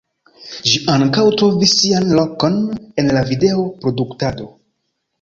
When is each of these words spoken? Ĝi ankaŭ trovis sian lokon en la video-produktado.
Ĝi 0.71 0.79
ankaŭ 0.93 1.25
trovis 1.41 1.75
sian 1.83 2.09
lokon 2.21 2.59
en 3.05 3.15
la 3.19 3.27
video-produktado. 3.31 4.53